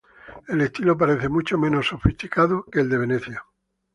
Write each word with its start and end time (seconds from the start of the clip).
El 0.47 0.61
estilo 0.61 0.97
parece 0.97 1.29
mucho 1.29 1.59
menos 1.59 1.89
sofisticado 1.89 2.63
que 2.71 2.79
el 2.79 2.89
de 2.89 2.97
Venecia. 2.97 3.45